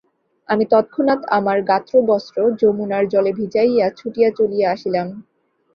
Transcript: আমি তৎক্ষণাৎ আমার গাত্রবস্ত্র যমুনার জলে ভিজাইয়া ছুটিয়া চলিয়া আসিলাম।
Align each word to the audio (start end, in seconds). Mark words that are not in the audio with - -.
আমি 0.49 0.63
তৎক্ষণাৎ 0.65 1.21
আমার 1.29 1.57
গাত্রবস্ত্র 1.63 2.37
যমুনার 2.61 3.03
জলে 3.07 3.31
ভিজাইয়া 3.39 3.85
ছুটিয়া 3.89 4.29
চলিয়া 4.37 4.67
আসিলাম। 4.71 5.07